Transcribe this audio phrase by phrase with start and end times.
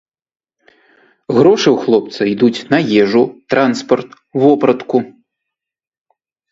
[1.37, 3.23] Грошы ў хлопца ідуць на ежу,
[3.57, 4.09] транспарт,
[4.47, 4.97] вопратку.